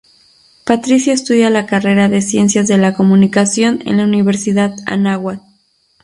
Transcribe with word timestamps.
Patricia 0.65 1.13
estudia 1.13 1.51
la 1.51 1.67
carrera 1.67 2.09
de 2.09 2.23
Ciencias 2.23 2.67
de 2.67 2.75
la 2.79 2.95
Comunicación 2.95 3.83
en 3.85 3.97
la 3.97 4.03
Universidad 4.05 4.73
Anáhuac. 4.87 5.43